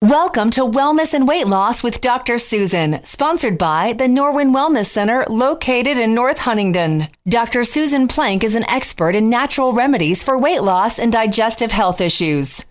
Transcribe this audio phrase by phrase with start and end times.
[0.00, 2.38] Welcome to Wellness and Weight Loss with Dr.
[2.38, 7.08] Susan, sponsored by the Norwin Wellness Center located in North Huntingdon.
[7.28, 7.64] Dr.
[7.64, 12.64] Susan Plank is an expert in natural remedies for weight loss and digestive health issues.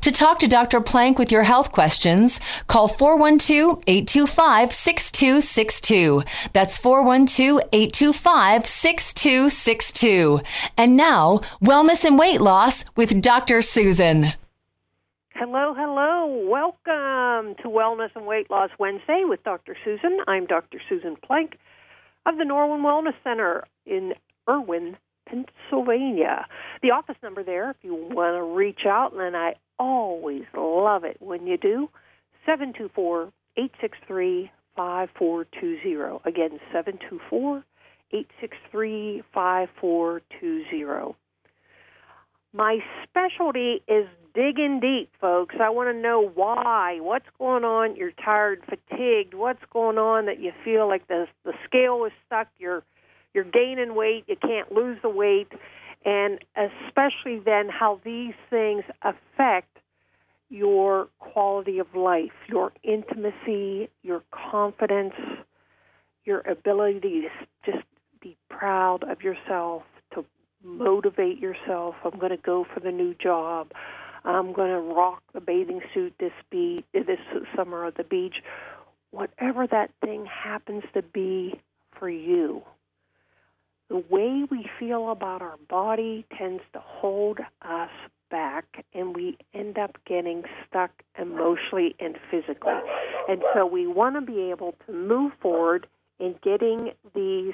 [0.00, 0.80] To talk to Dr.
[0.80, 6.24] Plank with your health questions, call 412 825 6262.
[6.52, 10.40] That's 412 825 6262.
[10.76, 13.62] And now, Wellness and Weight Loss with Dr.
[13.62, 14.32] Susan.
[15.44, 16.46] Hello, hello.
[16.48, 19.76] Welcome to Wellness and Weight Loss Wednesday with Dr.
[19.84, 20.18] Susan.
[20.28, 20.80] I'm Dr.
[20.88, 21.58] Susan Plank
[22.24, 24.12] of the Norwin Wellness Center in
[24.48, 24.96] Irwin,
[25.28, 26.46] Pennsylvania.
[26.80, 31.16] The office number there, if you want to reach out, and I always love it
[31.18, 31.88] when you do,
[32.46, 36.20] 724 863 5420.
[36.24, 37.64] Again, 724
[38.12, 41.16] 863 5420.
[42.54, 42.78] My
[43.08, 45.54] specialty is digging deep, folks.
[45.60, 46.98] I want to know why.
[47.00, 47.96] What's going on?
[47.96, 49.34] You're tired, fatigued.
[49.34, 52.48] What's going on that you feel like the the scale is stuck?
[52.58, 52.82] You're
[53.34, 54.24] you're gaining weight.
[54.26, 55.48] You can't lose the weight,
[56.04, 59.78] and especially then how these things affect
[60.50, 65.14] your quality of life, your intimacy, your confidence,
[66.24, 67.84] your ability to just
[68.20, 69.82] be proud of yourself,
[70.14, 70.24] to
[70.62, 71.94] motivate yourself.
[72.04, 73.72] I'm going to go for the new job.
[74.24, 77.18] I'm going to rock the bathing suit this be this
[77.56, 78.36] summer at the beach.
[79.10, 81.60] Whatever that thing happens to be
[81.98, 82.62] for you,
[83.88, 87.90] the way we feel about our body tends to hold us
[88.30, 92.72] back, and we end up getting stuck emotionally and physically.
[93.28, 95.86] And so we want to be able to move forward
[96.18, 97.52] in getting these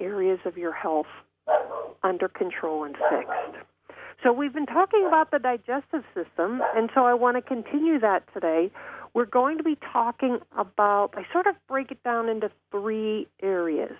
[0.00, 1.06] areas of your health
[2.02, 3.64] under control and fixed.
[4.22, 8.24] So we've been talking about the digestive system, and so I want to continue that
[8.34, 8.70] today.
[9.14, 13.96] We're going to be talking about, I sort of break it down into three areas.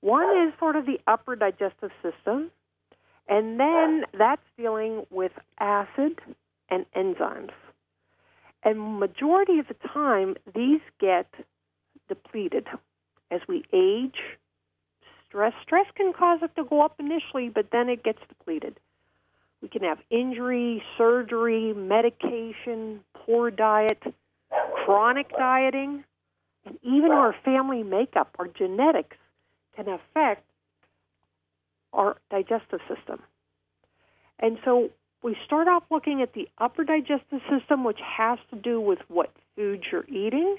[0.00, 2.50] One is sort of the upper digestive system,
[3.28, 6.18] and then that's dealing with acid
[6.70, 7.52] and enzymes.
[8.64, 11.26] And majority of the time, these get
[12.08, 12.66] depleted
[13.30, 14.16] as we age.
[15.28, 18.80] Stress stress can cause it to go up initially, but then it gets depleted.
[19.62, 24.02] We can have injury, surgery, medication, poor diet,
[24.84, 26.04] chronic dieting,
[26.66, 29.16] and even our family makeup, our genetics,
[29.76, 30.44] can affect
[31.92, 33.22] our digestive system.
[34.40, 34.90] And so
[35.22, 39.30] we start off looking at the upper digestive system, which has to do with what
[39.54, 40.56] foods you're eating,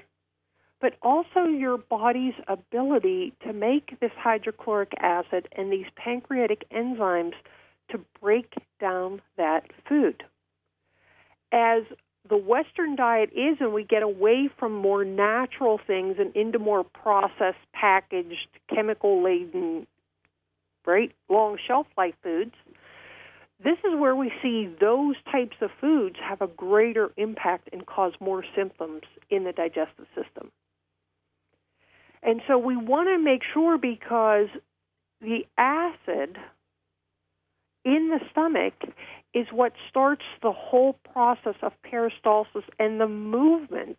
[0.80, 7.34] but also your body's ability to make this hydrochloric acid and these pancreatic enzymes
[7.94, 10.24] to break down that food.
[11.52, 11.84] As
[12.30, 16.84] the Western diet is, and we get away from more natural things and into more
[16.84, 19.88] processed, packaged, chemical laden,
[20.86, 22.54] right, long shelf life foods,
[23.64, 28.14] this is where we see those types of foods have a greater impact and cause
[28.20, 30.52] more symptoms in the digestive system.
[32.22, 34.48] And so we want to make sure because
[35.22, 36.38] the acid
[37.86, 38.74] in the stomach
[39.34, 43.98] is what starts the whole process of peristalsis and the movement,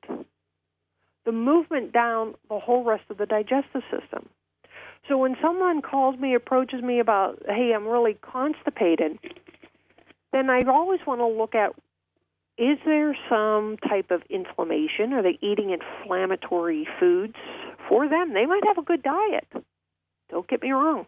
[1.25, 4.29] the movement down the whole rest of the digestive system.
[5.09, 9.19] So when someone calls me, approaches me about, hey, I'm really constipated,
[10.33, 11.73] then I always want to look at
[12.57, 15.13] is there some type of inflammation?
[15.13, 17.35] Are they eating inflammatory foods
[17.89, 18.33] for them?
[18.33, 19.49] They might have a good diet.
[20.31, 21.07] Don't get me wrong.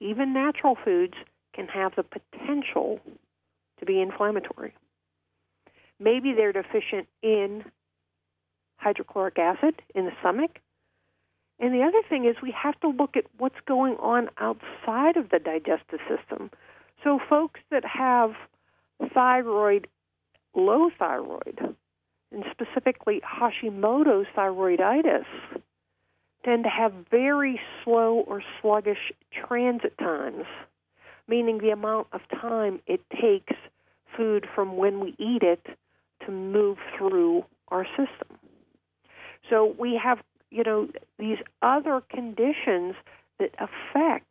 [0.00, 1.14] Even natural foods
[1.58, 3.00] can have the potential
[3.80, 4.72] to be inflammatory.
[5.98, 7.64] Maybe they're deficient in
[8.76, 10.60] hydrochloric acid in the stomach.
[11.58, 15.30] And the other thing is we have to look at what's going on outside of
[15.30, 16.52] the digestive system.
[17.02, 18.34] So folks that have
[19.12, 19.88] thyroid,
[20.54, 21.74] low thyroid,
[22.30, 25.24] and specifically Hashimoto's thyroiditis,
[26.44, 30.44] tend to have very slow or sluggish transit times
[31.28, 33.54] meaning the amount of time it takes
[34.16, 35.64] food from when we eat it
[36.24, 38.38] to move through our system.
[39.48, 40.18] So we have,
[40.50, 40.88] you know,
[41.18, 42.94] these other conditions
[43.38, 44.26] that affect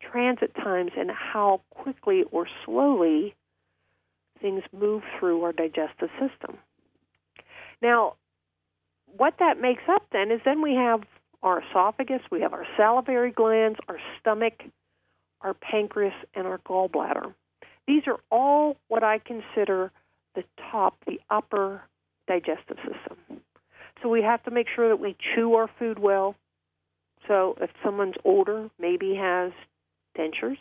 [0.00, 3.34] transit times and how quickly or slowly
[4.40, 6.58] things move through our digestive system.
[7.82, 8.14] Now,
[9.16, 11.02] what that makes up then is then we have
[11.42, 14.62] our esophagus, we have our salivary glands, our stomach,
[15.40, 17.34] our pancreas, and our gallbladder.
[17.86, 19.90] These are all what I consider
[20.34, 21.82] the top, the upper
[22.26, 23.40] digestive system.
[24.02, 26.36] So we have to make sure that we chew our food well.
[27.26, 29.52] So if someone's older, maybe has
[30.16, 30.58] dentures,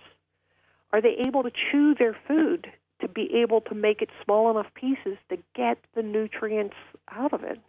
[0.92, 2.68] are they able to chew their food
[3.02, 6.76] to be able to make it small enough pieces to get the nutrients
[7.12, 7.60] out of it?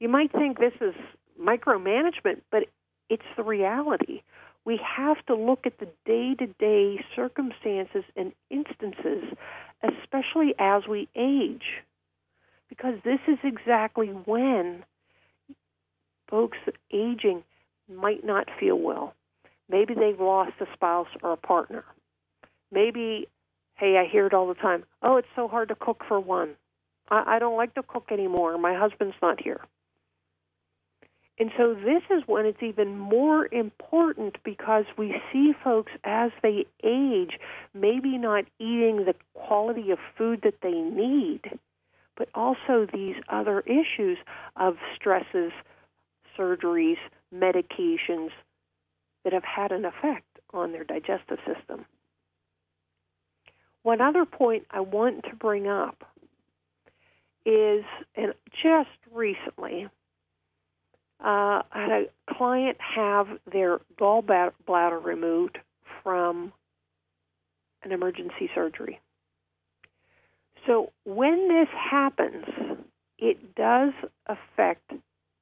[0.00, 0.94] You might think this is
[1.40, 2.64] micromanagement, but
[3.08, 4.22] it's the reality.
[4.64, 9.24] We have to look at the day to day circumstances and instances,
[9.82, 11.82] especially as we age,
[12.68, 14.84] because this is exactly when
[16.28, 16.58] folks
[16.92, 17.42] aging
[17.88, 19.14] might not feel well.
[19.68, 21.84] Maybe they've lost a spouse or a partner.
[22.72, 23.28] Maybe,
[23.74, 26.50] hey, I hear it all the time oh, it's so hard to cook for one.
[27.08, 28.56] I, I don't like to cook anymore.
[28.58, 29.60] My husband's not here.
[31.38, 36.66] And so this is when it's even more important because we see folks as they
[36.84, 37.38] age
[37.72, 41.58] maybe not eating the quality of food that they need,
[42.16, 44.18] but also these other issues
[44.56, 45.52] of stresses,
[46.38, 46.98] surgeries,
[47.34, 48.30] medications
[49.24, 51.86] that have had an effect on their digestive system.
[53.82, 56.04] One other point I want to bring up
[57.46, 57.84] is,
[58.14, 59.88] and just recently,
[61.22, 65.58] uh, I had a client have their gallbladder removed
[66.02, 66.52] from
[67.82, 69.00] an emergency surgery.
[70.66, 72.44] So when this happens,
[73.18, 73.92] it does
[74.26, 74.92] affect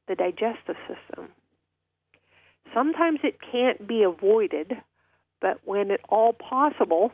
[0.08, 1.28] the digestive system.
[2.74, 4.72] Sometimes it can't be avoided,
[5.40, 7.12] but when at all possible,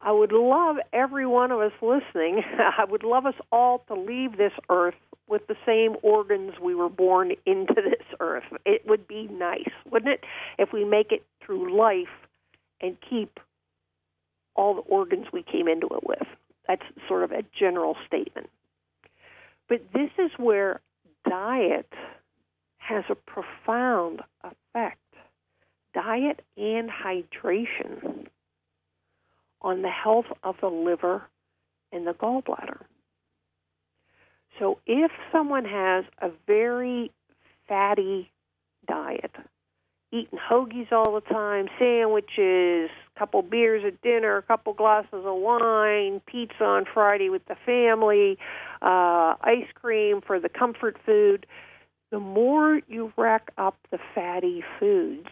[0.00, 4.36] I would love every one of us listening, I would love us all to leave
[4.36, 4.94] this earth
[5.28, 8.44] with the same organs we were born into this earth.
[8.64, 10.24] It would be nice, wouldn't it,
[10.58, 12.06] if we make it through life
[12.80, 13.38] and keep
[14.54, 16.26] all the organs we came into it with.
[16.66, 18.50] That's sort of a general statement.
[19.68, 20.80] But this is where
[21.28, 21.92] diet
[22.78, 24.98] has a profound effect.
[25.94, 28.26] Diet and hydration
[29.60, 31.22] on the health of the liver
[31.92, 32.80] and the gallbladder.
[34.58, 37.10] So if someone has a very
[37.68, 38.30] fatty
[38.86, 39.32] diet,
[40.10, 45.36] eating hoagies all the time, sandwiches, a couple beers at dinner, a couple glasses of
[45.36, 48.38] wine, pizza on Friday with the family,
[48.82, 51.46] uh, ice cream for the comfort food,
[52.10, 55.28] the more you rack up the fatty foods,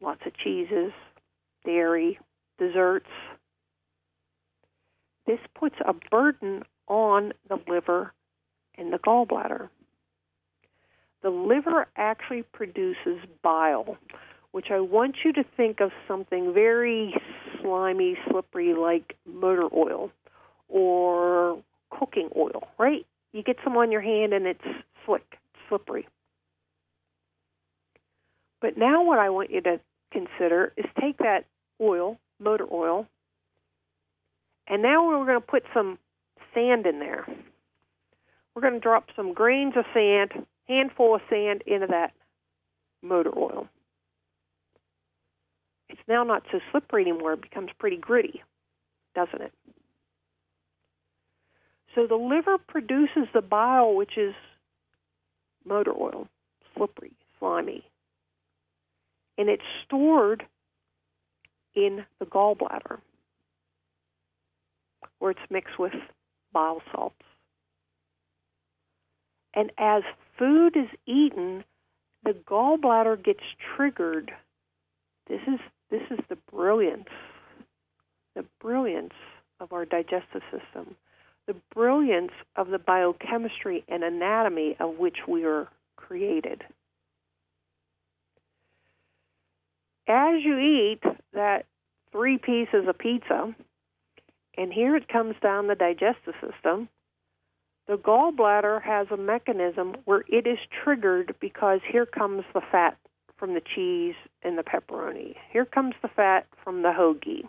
[0.00, 0.92] lots of cheeses,
[1.64, 2.18] dairy,
[2.58, 3.10] desserts,
[5.26, 8.12] this puts a burden on the liver
[8.76, 9.68] and the gallbladder.
[11.22, 13.96] The liver actually produces bile,
[14.52, 17.14] which I want you to think of something very
[17.60, 20.10] slimy, slippery like motor oil
[20.68, 23.06] or cooking oil, right?
[23.32, 24.64] You get some on your hand and it's
[25.06, 25.38] slick,
[25.68, 26.06] slippery.
[28.60, 29.80] But now what I want you to
[30.12, 31.44] consider is take that
[31.80, 33.06] oil, motor oil,
[34.66, 35.98] and now we're going to put some
[36.54, 37.26] sand in there.
[38.54, 42.12] We're going to drop some grains of sand, handful of sand into that
[43.02, 43.68] motor oil.
[45.88, 47.34] It's now not so slippery anymore.
[47.34, 48.42] It becomes pretty gritty,
[49.14, 49.52] doesn't it?
[51.94, 54.34] So the liver produces the bile, which is
[55.64, 56.28] motor oil,
[56.76, 57.84] slippery, slimy.
[59.38, 60.44] And it's stored
[61.74, 62.98] in the gallbladder
[65.18, 65.92] where it's mixed with
[66.54, 67.16] bile salts.
[69.52, 70.02] And as
[70.38, 71.64] food is eaten,
[72.24, 73.42] the gallbladder gets
[73.76, 74.32] triggered.
[75.28, 77.08] This is this is the brilliance,
[78.34, 79.12] the brilliance
[79.60, 80.96] of our digestive system,
[81.46, 86.62] the brilliance of the biochemistry and anatomy of which we are created.
[90.08, 91.00] As you eat
[91.32, 91.66] that
[92.10, 93.54] three pieces of pizza,
[94.56, 96.88] and here it comes down the digestive system.
[97.86, 102.96] The gallbladder has a mechanism where it is triggered because here comes the fat
[103.36, 105.34] from the cheese and the pepperoni.
[105.52, 107.46] Here comes the fat from the hoagie.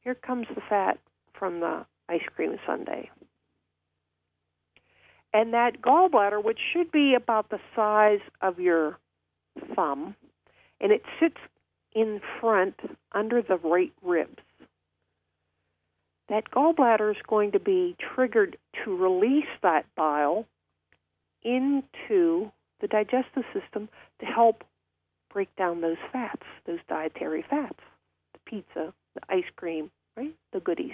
[0.00, 0.98] Here comes the fat
[1.32, 3.08] from the ice cream sundae.
[5.32, 8.98] And that gallbladder, which should be about the size of your
[9.74, 10.14] thumb,
[10.80, 11.38] and it sits
[11.94, 12.74] in front
[13.12, 14.42] under the right ribs
[16.28, 20.46] that gallbladder is going to be triggered to release that bile
[21.42, 22.50] into
[22.80, 23.88] the digestive system
[24.20, 24.64] to help
[25.32, 27.80] break down those fats, those dietary fats,
[28.32, 30.34] the pizza, the ice cream, right?
[30.52, 30.92] The goodies.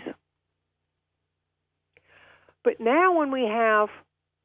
[2.64, 3.88] But now, when we have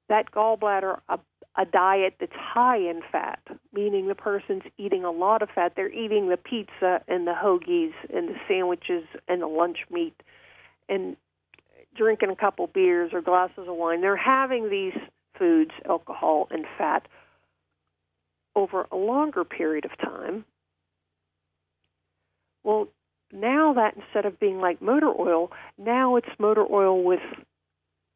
[0.07, 1.19] that gallbladder, a,
[1.57, 3.39] a diet that's high in fat,
[3.73, 7.93] meaning the person's eating a lot of fat, they're eating the pizza and the hoagies
[8.13, 10.15] and the sandwiches and the lunch meat
[10.89, 11.15] and
[11.95, 14.01] drinking a couple beers or glasses of wine.
[14.01, 14.93] They're having these
[15.37, 17.07] foods, alcohol, and fat
[18.55, 20.45] over a longer period of time.
[22.63, 22.87] Well,
[23.31, 27.19] now that instead of being like motor oil, now it's motor oil with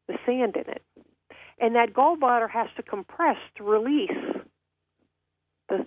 [0.08, 0.82] the sand in it.
[1.60, 4.10] And that gallbladder has to compress to release
[5.68, 5.86] the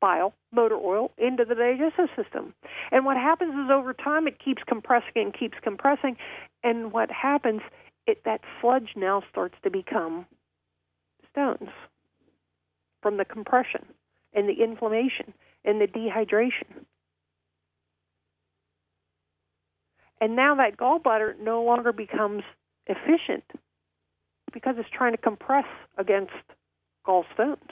[0.00, 2.54] bile, motor oil, into the digestive system.
[2.92, 6.16] And what happens is over time it keeps compressing and keeps compressing.
[6.62, 7.62] And what happens,
[8.06, 10.26] it that sludge now starts to become
[11.30, 11.68] stones
[13.02, 13.84] from the compression
[14.32, 15.32] and the inflammation
[15.64, 16.84] and the dehydration.
[20.20, 22.42] And now that gallbladder no longer becomes
[22.86, 23.44] efficient
[24.52, 25.64] because it's trying to compress
[25.96, 26.32] against
[27.06, 27.70] gallstones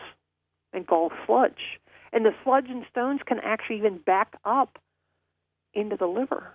[0.73, 1.81] and gall sludge.
[2.13, 4.79] And the sludge and stones can actually even back up
[5.79, 6.51] into the liver.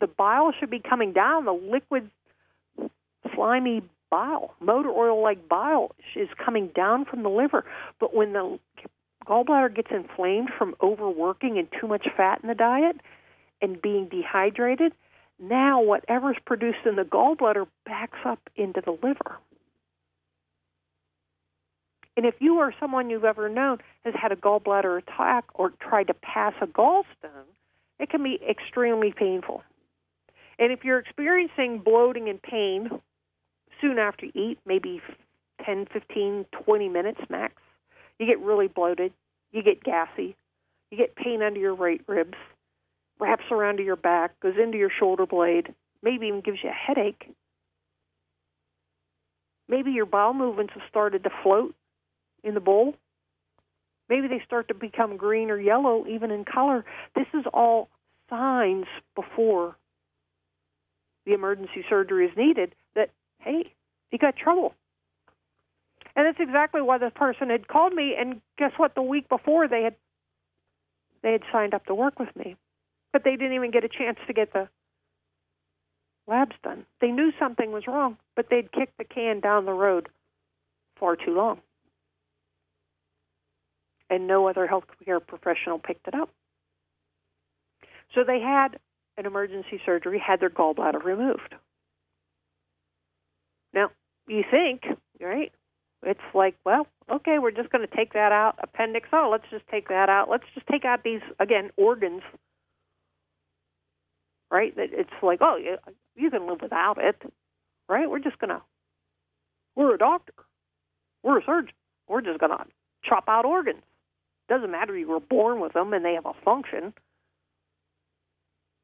[0.00, 2.10] The bile should be coming down, the liquid,
[3.34, 7.64] slimy bile, motor oil like bile, is coming down from the liver.
[8.00, 8.58] But when the
[9.26, 12.96] gallbladder gets inflamed from overworking and too much fat in the diet
[13.60, 14.92] and being dehydrated,
[15.38, 19.38] now whatever's produced in the gallbladder backs up into the liver.
[22.16, 26.08] And if you or someone you've ever known has had a gallbladder attack or tried
[26.08, 27.46] to pass a gallstone,
[27.98, 29.62] it can be extremely painful.
[30.58, 32.90] And if you're experiencing bloating and pain
[33.80, 35.00] soon after you eat, maybe
[35.64, 37.54] 10, 15, 20 minutes max,
[38.18, 39.12] you get really bloated,
[39.52, 40.36] you get gassy,
[40.90, 42.38] you get pain under your right ribs,
[43.20, 46.72] wraps around to your back, goes into your shoulder blade, maybe even gives you a
[46.72, 47.32] headache.
[49.68, 51.74] Maybe your bowel movements have started to float
[52.42, 52.94] in the bowl.
[54.08, 56.84] Maybe they start to become green or yellow, even in color.
[57.14, 57.88] This is all
[58.30, 59.76] signs before
[61.26, 63.10] the emergency surgery is needed that,
[63.40, 63.72] hey,
[64.10, 64.74] you got trouble.
[66.16, 68.14] And that's exactly why this person had called me.
[68.18, 68.94] And guess what?
[68.94, 69.94] The week before, they had
[71.22, 72.56] they had signed up to work with me,
[73.12, 74.68] but they didn't even get a chance to get the
[76.28, 76.86] labs done.
[77.00, 80.08] They knew something was wrong, but they'd kicked the can down the road
[80.98, 81.60] far too long
[84.10, 86.30] and no other healthcare professional picked it up.
[88.14, 88.78] So they had
[89.16, 91.54] an emergency surgery, had their gallbladder removed.
[93.74, 93.90] Now,
[94.26, 94.84] you think,
[95.20, 95.52] right?
[96.02, 98.58] It's like, well, okay, we're just going to take that out.
[98.62, 100.30] Appendix, oh, let's just take that out.
[100.30, 102.22] Let's just take out these, again, organs,
[104.50, 104.72] right?
[104.76, 105.58] It's like, oh,
[106.14, 107.20] you can live without it,
[107.88, 108.08] right?
[108.08, 108.62] We're just going to,
[109.76, 110.32] we're a doctor.
[111.22, 111.74] We're a surgeon.
[112.08, 112.64] We're just going to
[113.04, 113.82] chop out organs.
[114.48, 116.94] Doesn't matter you were born with them and they have a function.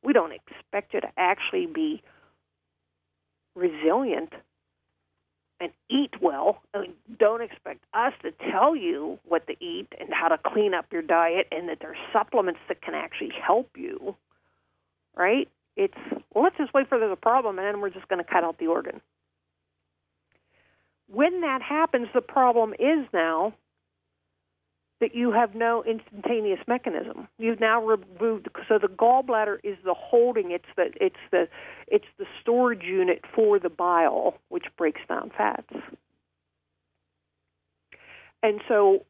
[0.02, 2.02] We don't expect you to actually be
[3.54, 4.32] resilient
[5.60, 6.60] and eat well.
[6.74, 10.74] I mean, don't expect us to tell you what to eat and how to clean
[10.74, 14.16] up your diet and that there's supplements that can actually help you.
[15.16, 15.48] Right?
[15.76, 15.96] It's
[16.34, 18.44] well, let's just wait for there's a problem and then we're just going to cut
[18.44, 19.00] out the organ.
[21.06, 23.54] When that happens, the problem is now
[25.04, 27.28] that you have no instantaneous mechanism.
[27.36, 30.50] You've now removed so the gallbladder is the holding.
[30.50, 31.46] It's the it's the
[31.86, 35.68] it's the storage unit for the bile, which breaks down fats.
[38.42, 39.04] And so,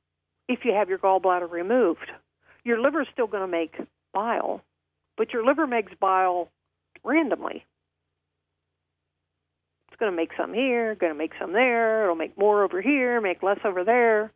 [0.49, 2.11] if you have your gallbladder removed,
[2.65, 3.77] your liver is still going to make
[4.13, 4.63] bile,
[5.17, 6.49] but your liver makes bile
[7.05, 7.65] randomly.
[9.93, 12.03] It's going to make some here, going to make some there.
[12.03, 14.33] It'll make more over here, make less over there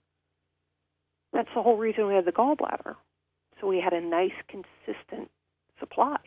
[1.33, 2.95] that's the whole reason we had the gallbladder.
[3.61, 5.31] So we had a nice, consistent
[5.79, 6.19] supply.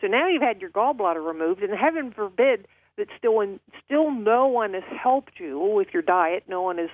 [0.00, 4.46] So now you've had your gallbladder removed, and heaven forbid that still in, still no
[4.46, 6.44] one has helped you with your diet.
[6.48, 6.90] No one has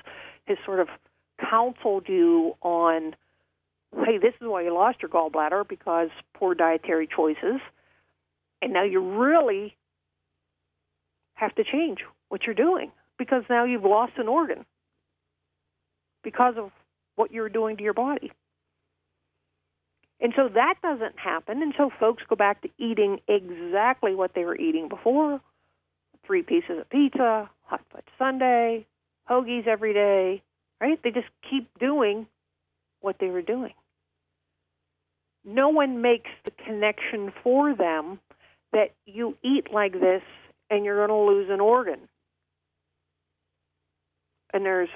[0.46, 0.88] has sort of
[1.40, 3.16] counseled you on,
[4.04, 7.60] hey, this is why you lost your gallbladder because poor dietary choices,
[8.62, 9.76] and now you really
[11.34, 14.64] have to change what you're doing because now you've lost an organ
[16.22, 16.70] because of
[17.16, 18.32] what you're doing to your body.
[20.20, 21.62] And so that doesn't happen.
[21.62, 25.40] And so folks go back to eating exactly what they were eating before
[26.26, 28.84] three pieces of pizza, hot fudge sundae,
[29.30, 30.42] hoagies every day,
[30.80, 30.98] right?
[31.02, 32.26] They just keep doing
[33.00, 33.74] what they were doing.
[35.44, 38.18] No one makes the connection for them
[38.72, 40.22] that you eat like this
[40.70, 42.00] and you're going to lose an organ.
[44.52, 44.88] And there's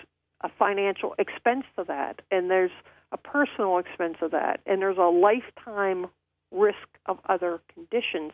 [0.42, 2.70] a financial expense to that, and there's
[3.12, 6.06] a personal expense of that, and there's a lifetime
[6.50, 8.32] risk of other conditions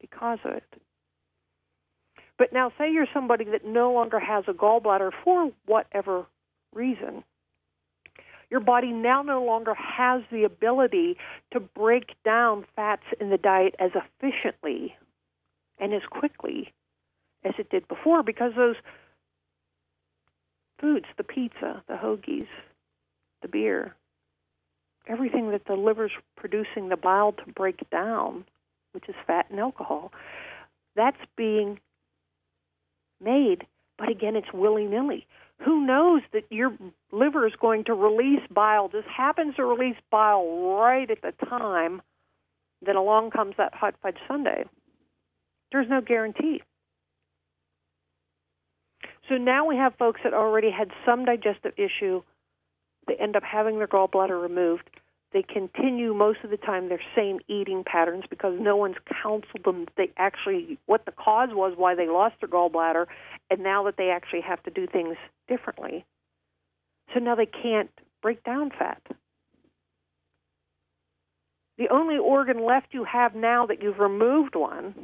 [0.00, 0.74] because of it.
[2.38, 6.26] But now, say you're somebody that no longer has a gallbladder for whatever
[6.74, 7.24] reason.
[8.50, 11.16] Your body now no longer has the ability
[11.52, 14.94] to break down fats in the diet as efficiently
[15.78, 16.72] and as quickly
[17.44, 18.76] as it did before because those
[20.82, 22.48] foods, the pizza, the hoagies,
[23.40, 23.94] the beer,
[25.06, 28.44] everything that the liver's producing the bile to break down,
[28.92, 30.12] which is fat and alcohol,
[30.94, 31.80] that's being
[33.22, 33.66] made,
[33.98, 35.26] but again, it's willy nilly.
[35.64, 36.76] Who knows that your
[37.12, 42.02] liver is going to release bile, just happens to release bile right at the time
[42.84, 44.64] that along comes that hot fudge sundae?
[45.70, 46.62] There's no guarantee.
[49.32, 52.22] So now we have folks that already had some digestive issue.
[53.06, 54.90] They end up having their gallbladder removed.
[55.32, 59.86] They continue most of the time their same eating patterns because no one's counseled them.
[59.96, 63.06] They actually what the cause was why they lost their gallbladder,
[63.50, 65.16] and now that they actually have to do things
[65.48, 66.04] differently.
[67.14, 69.00] So now they can't break down fat.
[71.78, 74.94] The only organ left you have now that you've removed one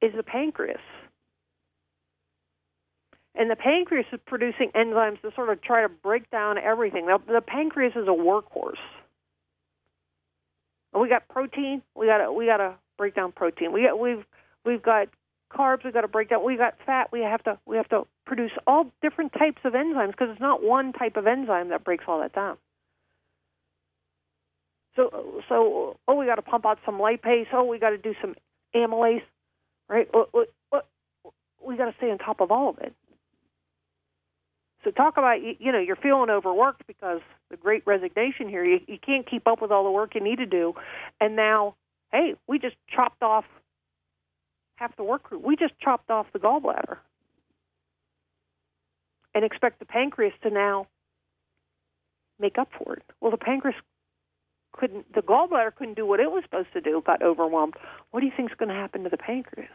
[0.00, 0.80] is the pancreas.
[3.38, 7.06] And the pancreas is producing enzymes to sort of try to break down everything.
[7.06, 8.72] The pancreas is a workhorse.
[10.92, 11.82] We got protein.
[11.94, 13.72] We got we got to break down protein.
[13.72, 14.24] We got we've
[14.64, 15.06] we've got
[15.56, 15.84] carbs.
[15.84, 16.44] We got to break down.
[16.44, 17.12] We got fat.
[17.12, 20.64] We have to we have to produce all different types of enzymes because it's not
[20.64, 22.56] one type of enzyme that breaks all that down.
[24.96, 27.46] So so oh we got to pump out some lipase.
[27.52, 28.34] Oh we got to do some
[28.74, 29.22] amylase,
[29.88, 30.08] right?
[31.64, 32.92] We got to stay on top of all of it.
[34.90, 37.20] Talk about you know you're feeling overworked because
[37.50, 38.64] the great resignation here.
[38.64, 40.74] You you can't keep up with all the work you need to do,
[41.20, 41.74] and now
[42.12, 43.44] hey, we just chopped off
[44.76, 45.38] half the work crew.
[45.38, 46.98] We just chopped off the gallbladder,
[49.34, 50.86] and expect the pancreas to now
[52.38, 53.02] make up for it.
[53.20, 53.76] Well, the pancreas
[54.72, 55.12] couldn't.
[55.14, 57.02] The gallbladder couldn't do what it was supposed to do.
[57.04, 57.74] Got overwhelmed.
[58.10, 59.70] What do you think is going to happen to the pancreas?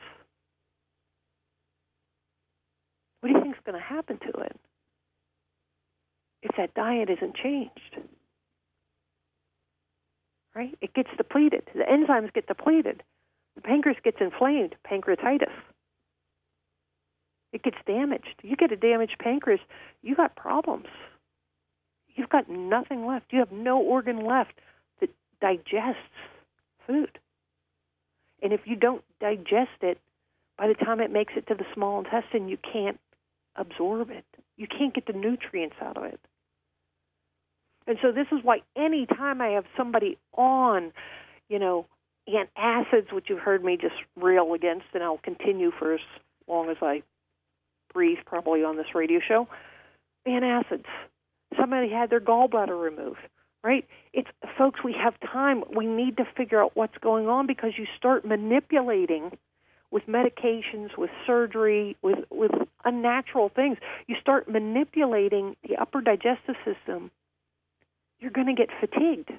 [3.20, 4.60] What do you think is going to happen to it?
[6.44, 7.98] If that diet isn't changed.
[10.54, 10.78] Right?
[10.82, 11.64] It gets depleted.
[11.74, 13.02] The enzymes get depleted.
[13.56, 15.52] The pancreas gets inflamed, pancreatitis.
[17.52, 18.36] It gets damaged.
[18.44, 19.62] You get a damaged pancreas,
[20.02, 20.88] you got problems.
[22.16, 23.28] You've got nothing left.
[23.32, 24.54] You have no organ left
[25.00, 25.10] that
[25.42, 26.02] digests
[26.86, 27.18] food.
[28.42, 30.00] And if you don't digest it,
[30.58, 33.00] by the time it makes it to the small intestine, you can't
[33.56, 34.26] absorb it.
[34.58, 36.20] You can't get the nutrients out of it.
[37.88, 40.92] And so this is why any time I have somebody on,
[41.50, 41.86] you know,
[42.28, 46.00] antacids, which you've heard me just rail against, and I'll continue for as
[46.48, 47.04] long as I
[47.94, 49.48] breathe, probably on this radio show.
[50.28, 50.86] Antacids.
[51.60, 53.20] Somebody had their gallbladder removed,
[53.64, 53.86] right?
[54.14, 54.80] It's folks.
[54.84, 55.64] We have time.
[55.76, 59.38] We need to figure out what's going on because you start manipulating
[59.92, 62.52] with medications, with surgery, with with
[62.86, 63.78] unnatural things.
[64.08, 67.12] You start manipulating the upper digestive system
[68.24, 69.30] you're going to get fatigued.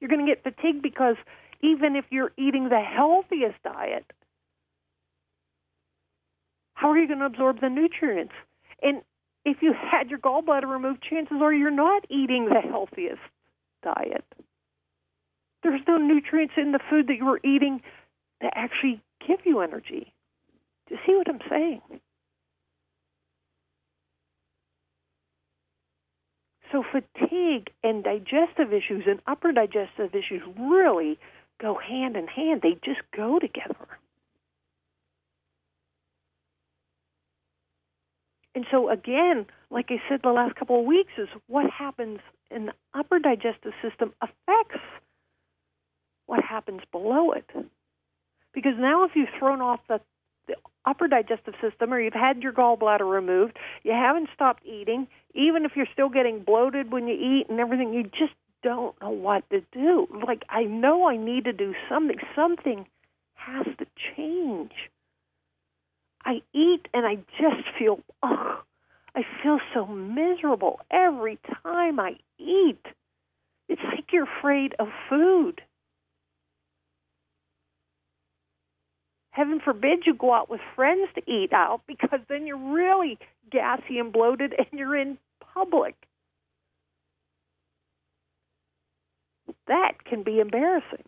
[0.00, 1.16] You're going to get fatigued because
[1.62, 4.04] even if you're eating the healthiest diet,
[6.74, 8.32] how are you going to absorb the nutrients?
[8.82, 9.02] And
[9.44, 13.20] if you had your gallbladder removed, chances are you're not eating the healthiest
[13.82, 14.24] diet.
[15.62, 17.80] There's no nutrients in the food that you're eating
[18.40, 20.12] that actually give you energy.
[20.88, 21.80] Do you see what I'm saying?
[26.74, 31.20] So fatigue and digestive issues and upper digestive issues really
[31.60, 32.62] go hand in hand.
[32.62, 33.86] They just go together.
[38.56, 42.18] And so again, like I said the last couple of weeks, is what happens
[42.50, 44.84] in the upper digestive system affects
[46.26, 47.48] what happens below it.
[48.52, 50.00] Because now if you've thrown off the
[50.86, 55.72] upper digestive system or you've had your gallbladder removed, you haven't stopped eating, even if
[55.76, 59.62] you're still getting bloated when you eat and everything, you just don't know what to
[59.72, 60.08] do.
[60.26, 62.16] Like, I know I need to do something.
[62.34, 62.86] Something
[63.34, 64.72] has to change.
[66.24, 68.62] I eat and I just feel, oh,
[69.14, 72.84] I feel so miserable every time I eat.
[73.68, 75.60] It's like you're afraid of food.
[79.34, 83.18] Heaven forbid you go out with friends to eat out because then you're really
[83.50, 85.18] gassy and bloated and you're in
[85.52, 85.96] public.
[89.66, 91.02] That can be embarrassing.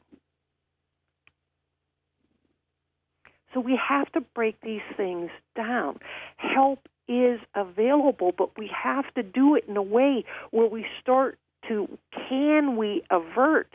[3.54, 6.00] So we have to break these things down.
[6.36, 11.38] Help is available, but we have to do it in a way where we start
[11.68, 11.96] to
[12.28, 13.68] can we avert?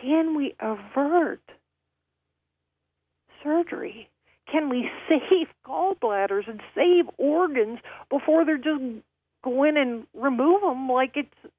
[0.00, 1.40] Can we avert
[3.46, 4.08] surgery?
[4.50, 7.78] Can we save gallbladders and save organs
[8.10, 8.82] before they're just
[9.44, 11.52] go in and remove them like it's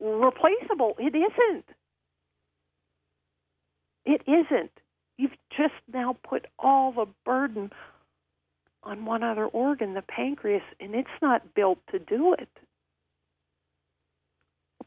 [0.00, 0.94] replaceable?
[0.98, 1.64] It isn't.
[4.06, 4.70] It isn't.
[5.18, 7.70] You've just now put all the burden
[8.84, 12.48] on one other organ, the pancreas, and it's not built to do it.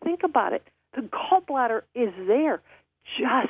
[0.04, 0.64] Think about it.
[0.96, 2.62] The gallbladder is there
[3.20, 3.50] just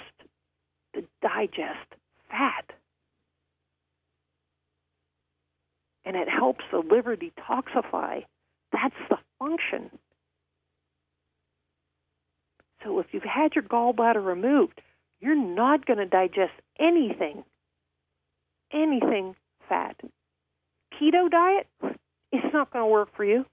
[0.95, 1.90] to digest
[2.31, 2.65] fat.
[6.03, 8.23] And it helps the liver detoxify.
[8.71, 9.91] That's the function.
[12.83, 14.81] So if you've had your gallbladder removed,
[15.19, 17.43] you're not going to digest anything,
[18.73, 19.35] anything
[19.69, 19.95] fat.
[20.99, 21.67] Keto diet,
[22.31, 23.45] it's not going to work for you.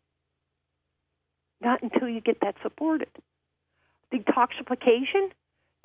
[1.60, 3.08] Not until you get that supported.
[4.12, 5.30] Detoxification,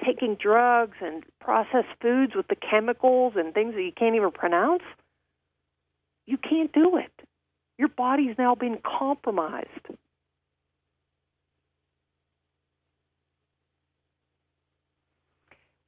[0.03, 4.83] taking drugs and processed foods with the chemicals and things that you can't even pronounce,
[6.25, 7.11] you can't do it.
[7.77, 9.67] Your body's now been compromised.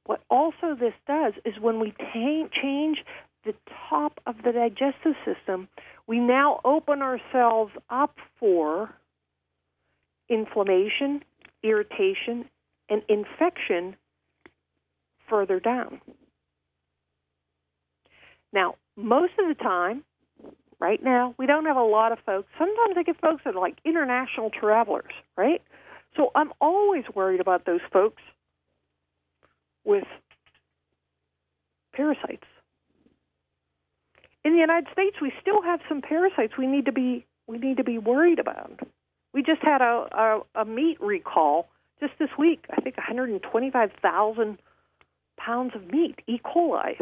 [0.04, 2.98] What also this does is when we t- change
[3.44, 3.54] the
[3.88, 5.68] top of the digestive system,
[6.06, 8.90] we now open ourselves up for
[10.28, 11.22] inflammation,
[11.62, 12.48] irritation,
[12.88, 13.96] and infection
[15.28, 16.00] further down.
[18.52, 20.04] Now, most of the time,
[20.78, 22.48] right now, we don't have a lot of folks.
[22.58, 25.62] Sometimes I get folks that are like international travelers, right?
[26.16, 28.22] So I'm always worried about those folks
[29.84, 30.04] with
[31.94, 32.46] parasites.
[34.44, 37.76] In the United States, we still have some parasites we need to be we need
[37.76, 38.80] to be worried about.
[39.32, 41.68] We just had a, a, a meat recall
[42.00, 42.64] just this week.
[42.70, 44.58] I think 125,000
[45.36, 46.38] pounds of meat, E.
[46.44, 46.98] coli.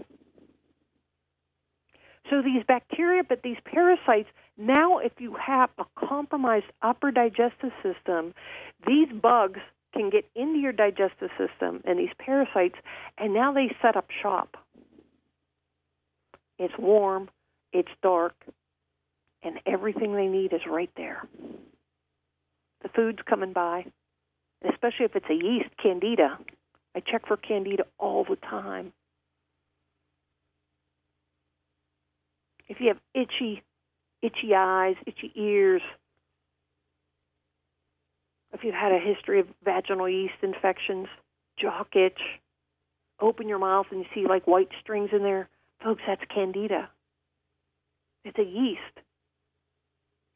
[2.31, 8.35] So these bacteria, but these parasites, now if you have a compromised upper digestive system,
[8.87, 9.61] these bugs
[9.93, 12.77] can get into your digestive system and these parasites,
[13.19, 14.57] and now they set up shop.
[16.59, 17.29] It's warm,
[17.73, 18.35] it's dark,
[19.43, 21.29] and everything they need is right there.
[22.83, 23.87] The food's coming by,
[24.69, 26.39] especially if it's a yeast, candida.
[26.95, 28.93] I check for candida all the time.
[32.69, 33.63] If you have itchy,
[34.23, 35.83] itchy eyes, itchy ears,
[38.53, 41.09] if you've had a history of vaginal yeast infections,
[41.61, 42.21] jock itch,
[43.21, 45.49] open your mouth and you see like white strings in there,
[45.83, 46.89] folks, that's candida.
[48.25, 48.81] It's a yeast.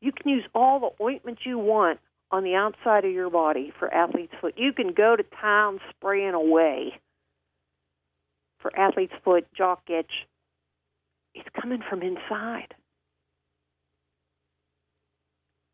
[0.01, 3.93] You can use all the ointment you want on the outside of your body for
[3.93, 4.55] athlete's foot.
[4.57, 7.01] You can go to town spraying away
[8.61, 10.27] for athlete's foot, jock itch.
[11.35, 12.75] It's coming from inside.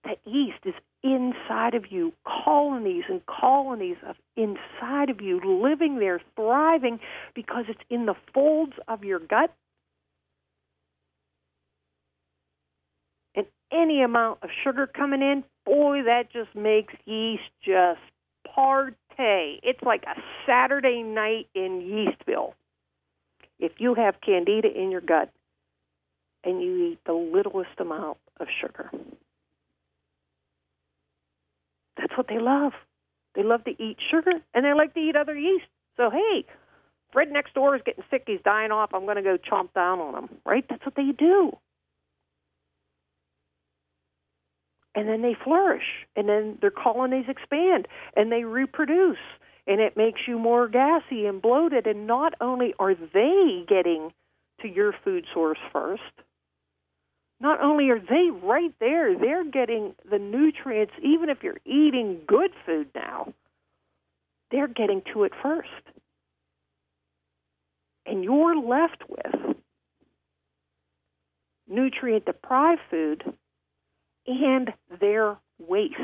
[0.05, 6.21] That yeast is inside of you, colonies and colonies of inside of you, living there,
[6.37, 7.01] thriving
[7.35, 9.55] because it's in the folds of your gut.
[13.35, 18.01] And any amount of sugar coming in, boy, that just makes yeast just
[18.57, 19.59] partay.
[19.63, 22.55] It's like a Saturday night in Yeastville.
[23.59, 25.31] If you have candida in your gut
[26.43, 28.91] and you eat the littlest amount of sugar.
[31.97, 32.73] That's what they love.
[33.35, 35.67] They love to eat sugar and they like to eat other yeast.
[35.97, 36.45] So, hey,
[37.13, 38.25] Fred next door is getting sick.
[38.27, 38.91] He's dying off.
[38.93, 40.65] I'm going to go chomp down on him, right?
[40.69, 41.57] That's what they do.
[44.95, 49.19] And then they flourish, and then their colonies expand, and they reproduce,
[49.67, 51.87] and it makes you more gassy and bloated.
[51.89, 54.13] And not only are they getting
[54.61, 56.03] to your food source first,
[57.41, 62.53] not only are they right there, they're getting the nutrients, even if you're eating good
[62.65, 63.35] food now,
[64.51, 65.69] they're getting to it first.
[68.07, 69.57] And you're left with
[71.67, 73.25] nutrient deprived food
[74.27, 75.99] and their waste.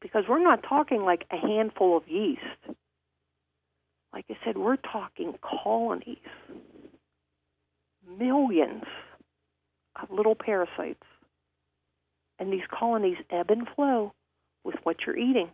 [0.00, 2.40] Because we're not talking like a handful of yeast.
[4.12, 6.18] like I said, we're talking colonies,
[8.18, 8.84] millions
[10.00, 11.02] of little parasites.
[12.38, 14.12] And these colonies ebb and flow
[14.64, 15.50] with what you're eating.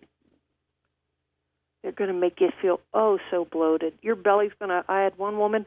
[1.82, 3.94] They're going to make you feel oh so bloated.
[4.02, 4.84] Your belly's going to.
[4.88, 5.66] I had one woman,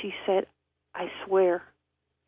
[0.00, 0.46] she said,
[0.94, 1.62] I swear,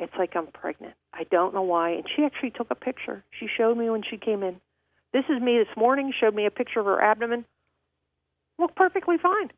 [0.01, 0.95] it's like I'm pregnant.
[1.13, 1.91] I don't know why.
[1.91, 3.25] And she actually took a picture.
[3.39, 4.61] She showed me when she came in.
[5.13, 7.45] This is me this morning, showed me a picture of her abdomen.
[8.59, 9.51] Looked perfectly fine.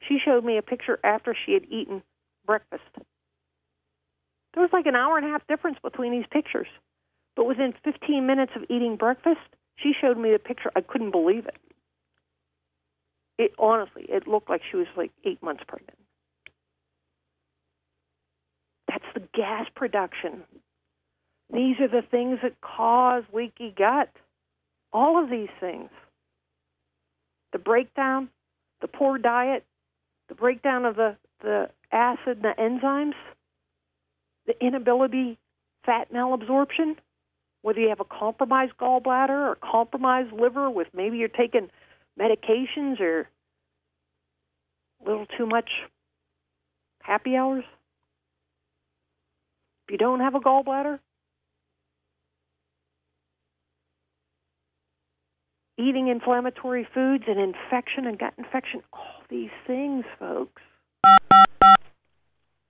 [0.00, 2.02] She showed me a picture after she had eaten
[2.46, 2.82] breakfast.
[4.54, 6.68] There was like an hour and a half difference between these pictures.
[7.34, 9.40] But within 15 minutes of eating breakfast,
[9.76, 10.70] she showed me the picture.
[10.74, 11.56] I couldn't believe it.
[13.38, 15.98] It honestly, it looked like she was like eight months pregnant.
[18.96, 20.44] That's the gas production.
[21.52, 24.08] These are the things that cause leaky gut.
[24.90, 25.90] All of these things.
[27.52, 28.30] The breakdown,
[28.80, 29.66] the poor diet,
[30.30, 33.12] the breakdown of the, the acid and the enzymes,
[34.46, 35.36] the inability
[35.84, 36.96] fat malabsorption,
[37.60, 41.68] whether you have a compromised gallbladder or compromised liver with maybe you're taking
[42.18, 43.28] medications or
[45.04, 45.68] a little too much
[47.02, 47.64] happy hours.
[49.86, 50.98] If you don't have a gallbladder,
[55.78, 60.62] eating inflammatory foods and infection and gut infection, all these things, folks,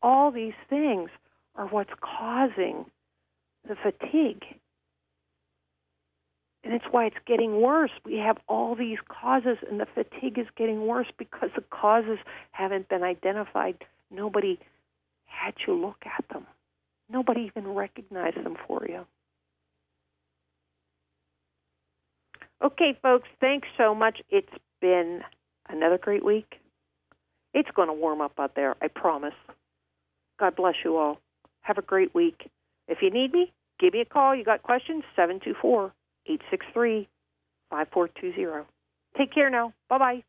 [0.02, 1.08] all these things
[1.54, 2.84] are what's causing
[3.66, 4.44] the fatigue.
[6.64, 7.92] And it's why it's getting worse.
[8.04, 12.18] We have all these causes, and the fatigue is getting worse because the causes
[12.50, 13.84] haven't been identified.
[14.10, 14.58] Nobody
[15.24, 16.46] had you look at them,
[17.10, 19.06] nobody even recognized them for you.
[22.64, 24.20] Okay, folks, thanks so much.
[24.30, 25.20] It's been
[25.68, 26.54] another great week.
[27.52, 29.34] It's going to warm up out there, I promise.
[30.38, 31.18] God bless you all.
[31.62, 32.48] Have a great week.
[32.88, 34.34] If you need me, give me a call.
[34.34, 35.02] You got questions?
[35.16, 35.92] 724
[36.26, 37.08] 863
[37.70, 38.66] 5420.
[39.16, 39.72] Take care now.
[39.88, 40.22] Bye bye.